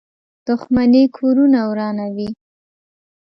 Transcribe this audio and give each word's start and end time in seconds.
•دښمني 0.47 1.03
کورونه 1.17 1.59
ورانوي. 1.69 2.29